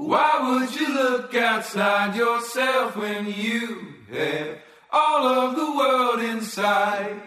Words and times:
Why 0.00 0.60
would 0.60 0.80
you 0.80 0.94
look 0.94 1.34
outside 1.34 2.14
yourself 2.14 2.96
when 2.96 3.26
you 3.26 3.94
have 4.12 4.58
all 4.92 5.26
of 5.26 5.56
the 5.56 5.76
world 5.76 6.20
inside? 6.20 7.20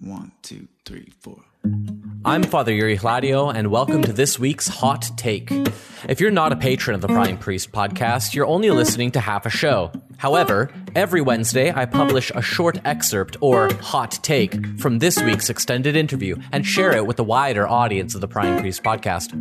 One, 0.00 0.32
two, 0.42 0.66
three, 0.84 1.12
four. 1.20 1.44
I'm 2.24 2.42
Father 2.42 2.72
Yuri 2.72 2.98
Hladio, 2.98 3.54
and 3.54 3.70
welcome 3.70 4.02
to 4.02 4.12
this 4.12 4.36
week's 4.36 4.66
Hot 4.66 5.12
Take. 5.16 5.52
If 6.08 6.20
you're 6.20 6.32
not 6.32 6.50
a 6.50 6.56
patron 6.56 6.96
of 6.96 7.02
the 7.02 7.06
Prying 7.06 7.36
Priest 7.38 7.70
podcast, 7.70 8.34
you're 8.34 8.46
only 8.46 8.70
listening 8.70 9.12
to 9.12 9.20
half 9.20 9.46
a 9.46 9.50
show. 9.50 9.92
However, 10.22 10.70
every 10.94 11.20
Wednesday 11.20 11.72
I 11.74 11.84
publish 11.84 12.30
a 12.32 12.40
short 12.40 12.78
excerpt 12.84 13.36
or 13.40 13.74
hot 13.82 14.20
take 14.22 14.78
from 14.78 15.00
this 15.00 15.20
week's 15.20 15.50
extended 15.50 15.96
interview 15.96 16.36
and 16.52 16.64
share 16.64 16.92
it 16.92 17.08
with 17.08 17.16
the 17.16 17.24
wider 17.24 17.66
audience 17.66 18.14
of 18.14 18.20
the 18.20 18.28
Prying 18.28 18.60
Priest 18.60 18.84
podcast. 18.84 19.32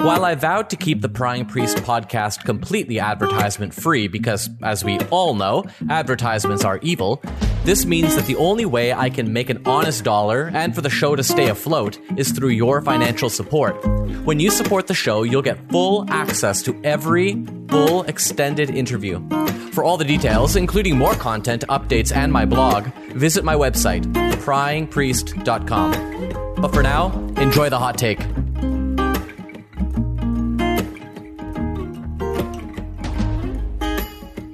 While 0.00 0.24
I 0.24 0.36
vowed 0.36 0.70
to 0.70 0.76
keep 0.76 1.00
the 1.00 1.08
Prying 1.08 1.44
Priest 1.44 1.78
podcast 1.78 2.44
completely 2.44 3.00
advertisement 3.00 3.74
free 3.74 4.06
because, 4.06 4.48
as 4.62 4.84
we 4.84 5.00
all 5.10 5.34
know, 5.34 5.64
advertisements 5.90 6.64
are 6.64 6.78
evil, 6.82 7.20
this 7.64 7.84
means 7.84 8.14
that 8.14 8.26
the 8.26 8.36
only 8.36 8.64
way 8.64 8.92
I 8.92 9.10
can 9.10 9.32
make 9.32 9.50
an 9.50 9.62
honest 9.66 10.04
dollar 10.04 10.52
and 10.54 10.72
for 10.72 10.82
the 10.82 10.90
show 10.90 11.16
to 11.16 11.24
stay 11.24 11.48
afloat 11.48 11.98
is 12.16 12.30
through 12.30 12.50
your 12.50 12.80
financial 12.80 13.28
support. 13.28 13.74
When 14.24 14.38
you 14.38 14.52
support 14.52 14.86
the 14.86 14.94
show, 14.94 15.24
you'll 15.24 15.42
get 15.42 15.68
full 15.72 16.08
access 16.12 16.62
to 16.62 16.80
every 16.84 17.44
full 17.68 18.04
extended 18.04 18.70
interview. 18.70 19.20
For 19.72 19.82
all 19.82 19.96
the 19.96 20.04
details, 20.16 20.56
including 20.56 20.96
more 20.98 21.14
content, 21.14 21.64
updates, 21.68 22.14
and 22.14 22.30
my 22.32 22.44
blog, 22.44 22.86
visit 23.26 23.44
my 23.44 23.54
website, 23.54 24.04
pryingpriest.com. 24.44 25.90
But 26.60 26.72
for 26.74 26.82
now, 26.82 27.10
enjoy 27.38 27.70
the 27.70 27.78
hot 27.78 27.96
take. 27.96 28.20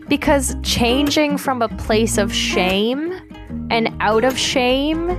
Because 0.09 0.57
changing 0.63 1.37
from 1.37 1.60
a 1.60 1.69
place 1.69 2.16
of 2.16 2.32
shame 2.32 3.13
and 3.71 3.95
out 4.01 4.25
of 4.25 4.38
shame 4.38 5.19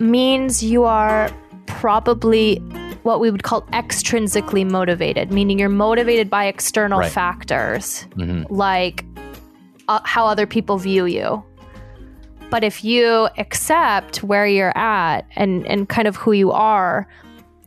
means 0.00 0.62
you 0.62 0.82
are 0.84 1.30
probably 1.66 2.56
what 3.04 3.20
we 3.20 3.30
would 3.30 3.44
call 3.44 3.62
extrinsically 3.72 4.68
motivated, 4.68 5.30
meaning 5.32 5.60
you're 5.60 5.68
motivated 5.68 6.28
by 6.28 6.46
external 6.46 6.98
Right. 6.98 7.12
factors 7.12 8.08
Mhm. 8.16 8.46
like 8.50 9.04
uh, 9.88 10.00
how 10.04 10.26
other 10.26 10.46
people 10.46 10.78
view 10.78 11.06
you. 11.06 11.44
But 12.50 12.62
if 12.62 12.84
you 12.84 13.28
accept 13.38 14.22
where 14.22 14.46
you're 14.46 14.76
at 14.76 15.26
and, 15.34 15.66
and 15.66 15.88
kind 15.88 16.06
of 16.06 16.16
who 16.16 16.32
you 16.32 16.52
are, 16.52 17.08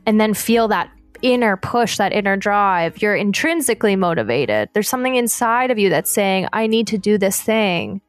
and 0.05 0.19
then 0.19 0.33
feel 0.33 0.69
that 0.69 0.89
inner 1.21 1.57
push, 1.57 1.97
that 1.97 2.13
inner 2.13 2.37
drive, 2.37 3.01
you're 3.01 3.15
intrinsically 3.15 3.95
motivated. 3.95 4.69
There's 4.73 4.87
something 4.87 5.15
inside 5.15 5.69
of 5.69 5.77
you 5.77 5.89
that's 5.89 6.09
saying, 6.09 6.47
I 6.53 6.67
need 6.67 6.87
to 6.87 6.97
do 6.97 7.17
this 7.17 7.41
thing. 7.41 8.01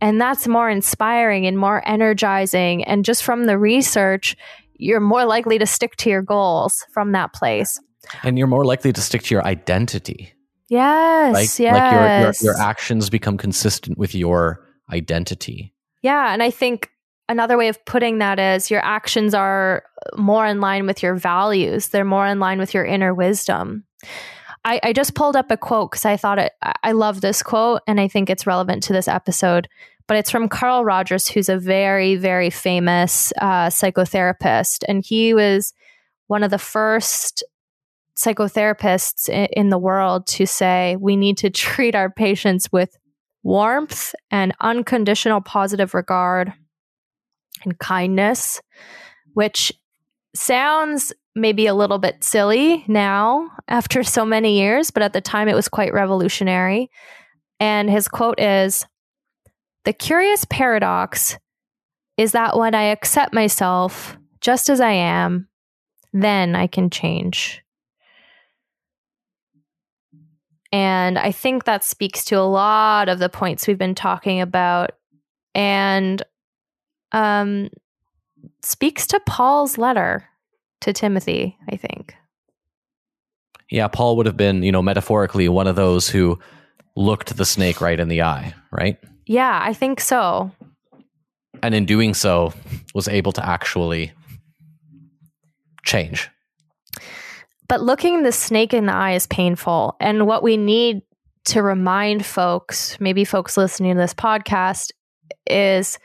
And 0.00 0.18
that's 0.18 0.48
more 0.48 0.70
inspiring 0.70 1.46
and 1.46 1.58
more 1.58 1.86
energizing. 1.86 2.82
And 2.84 3.04
just 3.04 3.22
from 3.22 3.44
the 3.44 3.58
research, 3.58 4.36
you're 4.76 5.00
more 5.00 5.26
likely 5.26 5.58
to 5.58 5.66
stick 5.66 5.96
to 5.96 6.08
your 6.08 6.22
goals 6.22 6.86
from 6.92 7.12
that 7.12 7.34
place. 7.34 7.78
And 8.22 8.38
you're 8.38 8.46
more 8.46 8.64
likely 8.64 8.94
to 8.94 9.00
stick 9.02 9.22
to 9.24 9.34
your 9.34 9.44
identity. 9.44 10.32
Yes. 10.70 11.34
Like, 11.34 11.58
yes. 11.58 11.74
like 11.74 11.92
your, 11.92 12.50
your, 12.50 12.54
your 12.56 12.62
actions 12.62 13.10
become 13.10 13.36
consistent 13.36 13.98
with 13.98 14.14
your 14.14 14.66
identity. 14.90 15.74
Yeah, 16.02 16.32
and 16.32 16.42
I 16.42 16.50
think 16.50 16.90
another 17.28 17.58
way 17.58 17.68
of 17.68 17.84
putting 17.84 18.18
that 18.18 18.38
is 18.38 18.70
your 18.70 18.82
actions 18.84 19.34
are 19.34 19.82
more 20.16 20.46
in 20.46 20.60
line 20.60 20.86
with 20.86 21.02
your 21.02 21.16
values. 21.16 21.88
They're 21.88 22.04
more 22.04 22.26
in 22.26 22.40
line 22.40 22.58
with 22.58 22.72
your 22.72 22.84
inner 22.84 23.12
wisdom. 23.12 23.84
I, 24.64 24.80
I 24.82 24.92
just 24.92 25.14
pulled 25.14 25.36
up 25.36 25.50
a 25.50 25.56
quote 25.56 25.90
because 25.90 26.04
I 26.04 26.16
thought 26.16 26.38
it. 26.38 26.52
I 26.62 26.74
I 26.82 26.92
love 26.92 27.20
this 27.20 27.42
quote, 27.42 27.82
and 27.86 28.00
I 28.00 28.08
think 28.08 28.30
it's 28.30 28.46
relevant 28.46 28.82
to 28.84 28.92
this 28.92 29.08
episode. 29.08 29.68
But 30.06 30.16
it's 30.16 30.30
from 30.30 30.48
Carl 30.48 30.84
Rogers, 30.84 31.28
who's 31.28 31.48
a 31.48 31.56
very, 31.56 32.16
very 32.16 32.50
famous 32.50 33.32
uh, 33.40 33.68
psychotherapist, 33.68 34.84
and 34.88 35.04
he 35.04 35.34
was 35.34 35.72
one 36.26 36.42
of 36.42 36.50
the 36.50 36.58
first 36.58 37.42
psychotherapists 38.20 39.28
in, 39.28 39.70
the 39.70 39.78
world 39.78 40.26
to 40.26 40.46
say 40.46 40.96
we 41.00 41.16
need 41.16 41.38
to 41.38 41.50
treat 41.64 41.94
our 41.94 42.10
patients 42.10 42.70
with 42.70 42.96
warmth 43.42 44.14
and 44.30 44.52
unconditional 44.60 45.40
positive 45.40 45.94
regard 45.94 46.52
and 47.64 47.78
kindness, 47.78 48.60
which 49.34 49.72
sounds 50.34 51.12
maybe 51.34 51.66
a 51.66 51.74
little 51.74 51.98
bit 51.98 52.22
silly 52.22 52.84
now 52.88 53.48
after 53.68 54.02
so 54.02 54.24
many 54.26 54.58
years, 54.58 54.90
but 54.90 55.02
at 55.02 55.12
the 55.12 55.20
time 55.20 55.48
it 55.48 55.54
was 55.54 55.68
quite 55.68 55.92
revolutionary. 55.92 56.90
And 57.58 57.88
his 57.90 58.08
quote 58.08 58.40
is 58.40 58.86
The 59.84 59.92
curious 59.92 60.44
paradox 60.44 61.38
is 62.16 62.32
that 62.32 62.56
when 62.56 62.74
I 62.74 62.84
accept 62.84 63.32
myself 63.32 64.16
just 64.40 64.68
as 64.68 64.80
I 64.80 64.92
am, 64.92 65.48
then 66.12 66.56
I 66.56 66.66
can 66.66 66.90
change. 66.90 67.62
And 70.72 71.18
I 71.18 71.32
think 71.32 71.64
that 71.64 71.82
speaks 71.82 72.24
to 72.26 72.38
a 72.38 72.46
lot 72.46 73.08
of 73.08 73.18
the 73.18 73.28
points 73.28 73.66
we've 73.66 73.78
been 73.78 73.94
talking 73.94 74.40
about 74.40 74.92
and 75.54 76.22
um, 77.12 77.70
speaks 78.62 79.06
to 79.08 79.20
Paul's 79.26 79.78
letter 79.78 80.24
to 80.82 80.92
Timothy, 80.92 81.56
I 81.68 81.76
think. 81.76 82.14
Yeah, 83.70 83.88
Paul 83.88 84.16
would 84.16 84.26
have 84.26 84.36
been, 84.36 84.62
you 84.62 84.72
know, 84.72 84.82
metaphorically 84.82 85.48
one 85.48 85.66
of 85.66 85.76
those 85.76 86.08
who 86.08 86.38
looked 86.96 87.36
the 87.36 87.44
snake 87.44 87.80
right 87.80 87.98
in 87.98 88.08
the 88.08 88.22
eye, 88.22 88.54
right? 88.72 88.98
Yeah, 89.26 89.60
I 89.62 89.72
think 89.72 90.00
so. 90.00 90.50
And 91.62 91.74
in 91.74 91.84
doing 91.84 92.14
so, 92.14 92.52
was 92.94 93.06
able 93.06 93.32
to 93.32 93.46
actually 93.46 94.12
change. 95.84 96.28
But 97.70 97.82
looking 97.82 98.24
the 98.24 98.32
snake 98.32 98.74
in 98.74 98.86
the 98.86 98.92
eye 98.92 99.12
is 99.12 99.28
painful. 99.28 99.96
And 100.00 100.26
what 100.26 100.42
we 100.42 100.56
need 100.56 101.02
to 101.44 101.62
remind 101.62 102.26
folks, 102.26 102.98
maybe 102.98 103.24
folks 103.24 103.56
listening 103.56 103.94
to 103.94 104.00
this 104.00 104.12
podcast, 104.12 104.90
is 105.46 105.96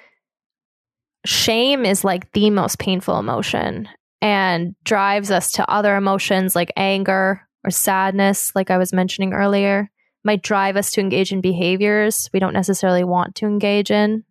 shame 1.26 1.84
is 1.84 2.04
like 2.04 2.32
the 2.34 2.52
most 2.52 2.78
painful 2.78 3.18
emotion 3.18 3.90
and 4.22 4.76
drives 4.84 5.32
us 5.32 5.54
to 5.54 5.68
other 5.68 5.96
emotions 5.96 6.56
like 6.56 6.72
anger 6.78 7.42
or 7.64 7.72
sadness, 7.72 8.52
like 8.54 8.70
I 8.70 8.78
was 8.78 8.94
mentioning 8.94 9.34
earlier, 9.34 9.90
might 10.24 10.44
drive 10.44 10.78
us 10.78 10.92
to 10.92 11.02
engage 11.02 11.32
in 11.32 11.42
behaviors 11.42 12.30
we 12.32 12.40
don't 12.40 12.54
necessarily 12.54 13.04
want 13.04 13.34
to 13.38 13.48
engage 13.48 13.90
in. 13.90 14.24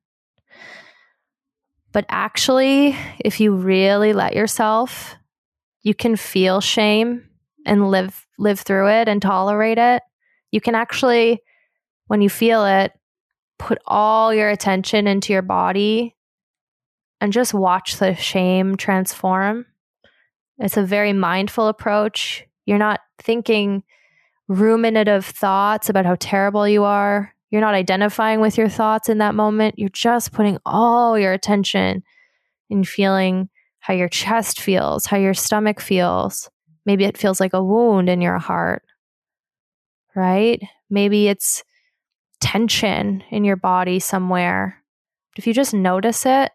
But 1.90 2.06
actually, 2.08 2.96
if 3.18 3.40
you 3.40 3.56
really 3.56 4.12
let 4.12 4.36
yourself, 4.36 5.16
you 5.84 5.94
can 5.94 6.16
feel 6.16 6.60
shame 6.60 7.28
and 7.64 7.90
live 7.90 8.26
live 8.38 8.58
through 8.58 8.88
it 8.88 9.08
and 9.08 9.22
tolerate 9.22 9.78
it. 9.78 10.02
You 10.50 10.60
can 10.60 10.74
actually 10.74 11.40
when 12.06 12.20
you 12.20 12.28
feel 12.28 12.64
it, 12.64 12.92
put 13.58 13.78
all 13.86 14.34
your 14.34 14.50
attention 14.50 15.06
into 15.06 15.32
your 15.32 15.42
body 15.42 16.14
and 17.20 17.32
just 17.32 17.54
watch 17.54 17.96
the 17.96 18.14
shame 18.14 18.76
transform. 18.76 19.66
It's 20.58 20.76
a 20.76 20.82
very 20.82 21.12
mindful 21.12 21.68
approach. 21.68 22.44
You're 22.66 22.78
not 22.78 23.00
thinking 23.18 23.82
ruminative 24.48 25.24
thoughts 25.24 25.88
about 25.88 26.06
how 26.06 26.16
terrible 26.18 26.68
you 26.68 26.84
are. 26.84 27.32
You're 27.50 27.60
not 27.60 27.74
identifying 27.74 28.40
with 28.40 28.58
your 28.58 28.68
thoughts 28.68 29.08
in 29.08 29.18
that 29.18 29.34
moment. 29.34 29.78
You're 29.78 29.88
just 29.88 30.32
putting 30.32 30.58
all 30.66 31.18
your 31.18 31.32
attention 31.32 32.02
in 32.68 32.84
feeling 32.84 33.48
how 33.84 33.92
your 33.92 34.08
chest 34.08 34.62
feels, 34.62 35.04
how 35.04 35.18
your 35.18 35.34
stomach 35.34 35.78
feels. 35.78 36.48
Maybe 36.86 37.04
it 37.04 37.18
feels 37.18 37.38
like 37.38 37.52
a 37.52 37.62
wound 37.62 38.08
in 38.08 38.22
your 38.22 38.38
heart, 38.38 38.82
right? 40.16 40.58
Maybe 40.88 41.28
it's 41.28 41.62
tension 42.40 43.22
in 43.30 43.44
your 43.44 43.56
body 43.56 43.98
somewhere. 43.98 44.82
If 45.36 45.46
you 45.46 45.52
just 45.52 45.74
notice 45.74 46.24
it, 46.24 46.50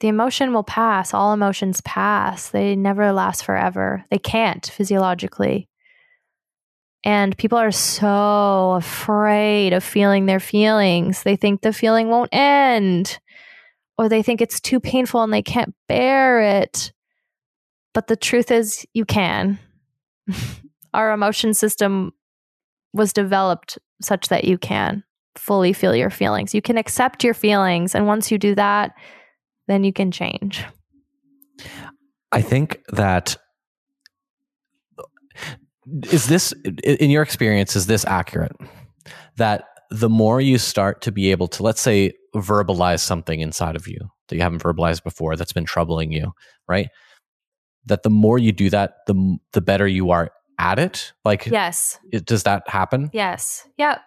the 0.00 0.08
emotion 0.08 0.54
will 0.54 0.64
pass. 0.64 1.12
All 1.12 1.34
emotions 1.34 1.82
pass. 1.82 2.48
They 2.48 2.74
never 2.74 3.12
last 3.12 3.44
forever. 3.44 4.02
They 4.10 4.18
can't 4.18 4.64
physiologically. 4.64 5.68
And 7.04 7.36
people 7.36 7.58
are 7.58 7.70
so 7.70 8.72
afraid 8.78 9.74
of 9.74 9.84
feeling 9.84 10.24
their 10.24 10.40
feelings. 10.40 11.22
They 11.22 11.36
think 11.36 11.60
the 11.60 11.74
feeling 11.74 12.08
won't 12.08 12.32
end, 12.32 13.18
or 14.00 14.08
they 14.08 14.22
think 14.22 14.40
it's 14.40 14.60
too 14.62 14.80
painful 14.80 15.22
and 15.22 15.30
they 15.30 15.42
can't 15.42 15.74
bear 15.86 16.40
it. 16.40 16.90
But 17.92 18.06
the 18.06 18.16
truth 18.16 18.50
is, 18.50 18.86
you 18.94 19.04
can. 19.04 19.58
Our 20.94 21.12
emotion 21.12 21.52
system 21.52 22.12
was 22.94 23.12
developed 23.12 23.78
such 24.00 24.28
that 24.28 24.44
you 24.44 24.56
can 24.56 25.04
fully 25.36 25.74
feel 25.74 25.94
your 25.94 26.08
feelings. 26.08 26.54
You 26.54 26.62
can 26.62 26.78
accept 26.78 27.22
your 27.22 27.34
feelings. 27.34 27.94
And 27.94 28.06
once 28.06 28.30
you 28.30 28.38
do 28.38 28.54
that, 28.54 28.92
then 29.68 29.84
you 29.84 29.92
can 29.92 30.10
change. 30.10 30.64
I 32.32 32.40
think 32.40 32.80
that 32.88 33.36
is 36.04 36.26
this 36.26 36.54
in 36.82 37.10
your 37.10 37.22
experience 37.22 37.76
is 37.76 37.86
this 37.86 38.06
accurate 38.06 38.56
that 39.36 39.64
the 39.90 40.08
more 40.08 40.40
you 40.40 40.56
start 40.56 41.02
to 41.02 41.12
be 41.12 41.30
able 41.30 41.48
to 41.48 41.62
let's 41.62 41.82
say 41.82 42.14
verbalize 42.34 43.00
something 43.00 43.40
inside 43.40 43.76
of 43.76 43.88
you 43.88 43.98
that 44.28 44.36
you 44.36 44.42
haven't 44.42 44.62
verbalized 44.62 45.02
before 45.02 45.36
that's 45.36 45.52
been 45.52 45.64
troubling 45.64 46.12
you 46.12 46.32
right? 46.70 46.88
That 47.86 48.04
the 48.04 48.10
more 48.10 48.38
you 48.38 48.52
do 48.52 48.70
that 48.70 48.98
the 49.06 49.38
the 49.52 49.60
better 49.60 49.86
you 49.86 50.10
are 50.10 50.30
at 50.58 50.78
it? 50.78 51.12
Like 51.24 51.46
yes. 51.46 51.98
it, 52.12 52.24
does 52.24 52.44
that 52.44 52.68
happen? 52.68 53.10
Yes. 53.12 53.66
Yep. 53.76 54.00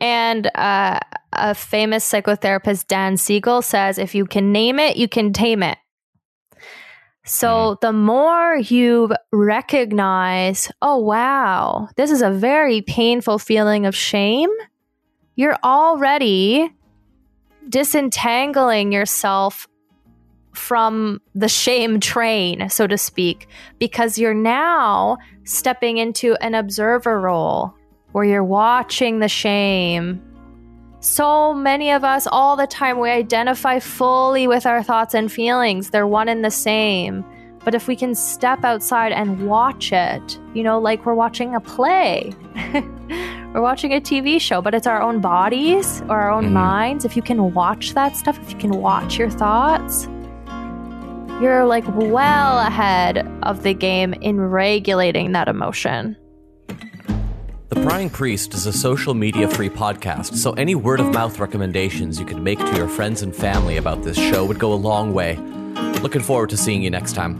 And 0.00 0.50
uh, 0.54 1.00
a 1.32 1.54
famous 1.54 2.08
psychotherapist 2.08 2.86
dan 2.88 3.16
siegel 3.16 3.62
says 3.62 3.98
if 3.98 4.14
you 4.14 4.26
can 4.26 4.52
name 4.52 4.78
it 4.78 4.96
you 4.96 5.08
can 5.08 5.32
tame 5.32 5.62
it. 5.62 5.78
So 7.24 7.78
the 7.80 7.92
more 7.92 8.56
you 8.56 9.10
recognize, 9.30 10.72
oh, 10.82 10.96
wow, 10.96 11.88
this 11.96 12.10
is 12.10 12.22
a 12.22 12.30
very 12.30 12.80
painful 12.80 13.38
feeling 13.38 13.86
of 13.86 13.94
shame, 13.94 14.50
you're 15.36 15.58
already 15.62 16.72
disentangling 17.70 18.92
yourself 18.92 19.66
from 20.52 21.20
the 21.34 21.48
shame 21.48 22.00
train, 22.00 22.68
so 22.68 22.86
to 22.86 22.98
speak, 22.98 23.48
because 23.78 24.18
you're 24.18 24.34
now 24.34 25.16
stepping 25.44 25.96
into 25.96 26.34
an 26.42 26.54
observer 26.54 27.20
role 27.20 27.74
where 28.12 28.24
you're 28.24 28.44
watching 28.44 29.20
the 29.20 29.28
shame 29.28 30.20
so 31.00 31.54
many 31.54 31.90
of 31.92 32.04
us, 32.04 32.26
all 32.26 32.56
the 32.56 32.66
time, 32.66 32.98
we 32.98 33.08
identify 33.08 33.78
fully 33.78 34.46
with 34.46 34.66
our 34.66 34.82
thoughts 34.82 35.14
and 35.14 35.32
feelings. 35.32 35.90
They're 35.90 36.06
one 36.06 36.28
and 36.28 36.44
the 36.44 36.50
same. 36.50 37.24
But 37.64 37.74
if 37.74 37.88
we 37.88 37.96
can 37.96 38.14
step 38.14 38.64
outside 38.64 39.12
and 39.12 39.46
watch 39.46 39.92
it, 39.92 40.38
you 40.54 40.62
know, 40.62 40.78
like 40.78 41.06
we're 41.06 41.14
watching 41.14 41.54
a 41.54 41.60
play, 41.60 42.32
we're 43.52 43.62
watching 43.62 43.92
a 43.92 44.00
TV 44.00 44.40
show, 44.40 44.62
but 44.62 44.74
it's 44.74 44.86
our 44.86 45.02
own 45.02 45.20
bodies 45.20 46.02
or 46.02 46.20
our 46.20 46.30
own 46.30 46.44
mm-hmm. 46.44 46.54
minds. 46.54 47.04
If 47.04 47.16
you 47.16 47.22
can 47.22 47.52
watch 47.52 47.94
that 47.94 48.16
stuff, 48.16 48.38
if 48.40 48.52
you 48.52 48.58
can 48.58 48.70
watch 48.70 49.18
your 49.18 49.30
thoughts, 49.30 50.06
you're 51.40 51.64
like 51.64 51.84
well 51.88 52.58
ahead 52.58 53.26
of 53.42 53.62
the 53.62 53.74
game 53.74 54.14
in 54.14 54.40
regulating 54.40 55.32
that 55.32 55.48
emotion. 55.48 56.16
The 56.68 57.80
Prying 57.82 58.10
Priest 58.10 58.54
is 58.54 58.66
a 58.66 58.72
social 58.72 59.14
media 59.14 59.48
free 59.48 59.70
podcast, 59.70 60.34
so 60.34 60.52
any 60.52 60.74
word 60.74 61.00
of 61.00 61.12
mouth 61.12 61.38
recommendations 61.38 62.18
you 62.18 62.26
could 62.26 62.42
make 62.42 62.58
to 62.58 62.76
your 62.76 62.88
friends 62.88 63.22
and 63.22 63.34
family 63.34 63.76
about 63.76 64.02
this 64.02 64.16
show 64.16 64.44
would 64.44 64.58
go 64.58 64.72
a 64.72 64.74
long 64.74 65.12
way. 65.14 65.36
Looking 66.02 66.22
forward 66.22 66.50
to 66.50 66.56
seeing 66.56 66.82
you 66.82 66.90
next 66.90 67.14
time. 67.14 67.38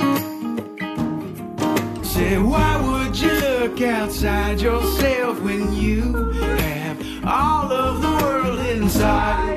Look 3.60 3.82
outside 3.82 4.58
yourself 4.58 5.38
when 5.42 5.70
you 5.74 6.14
have 6.32 7.26
all 7.26 7.70
of 7.70 8.00
the 8.00 8.24
world 8.24 8.58
inside? 8.60 9.49